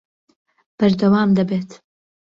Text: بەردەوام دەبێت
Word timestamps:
بەردەوام 0.79 1.29
دەبێت 1.37 1.69